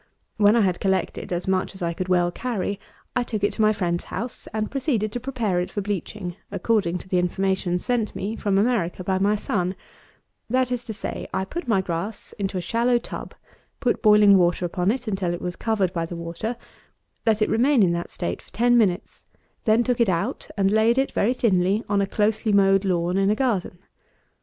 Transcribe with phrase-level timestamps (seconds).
[0.37, 2.79] When I had collected as much as I could well carry,
[3.15, 6.97] I took it to my friend's house, and proceeded to prepare it for bleaching, according
[6.97, 9.75] to the information sent me from America by my son;
[10.49, 13.35] that is to say, I put my grass into a shallow tub,
[13.79, 16.55] put boiling water upon it until it was covered by the water,
[17.27, 19.23] let it remain in that state for ten minutes,
[19.65, 23.29] then took it out, and laid it very thinly on a closely mowed lawn in
[23.29, 23.77] a garden.